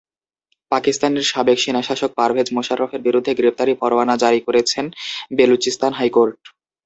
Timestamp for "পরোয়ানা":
3.81-4.15